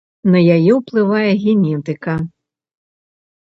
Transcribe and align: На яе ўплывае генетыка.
На 0.35 0.39
яе 0.55 0.71
ўплывае 0.79 1.27
генетыка. 1.43 2.17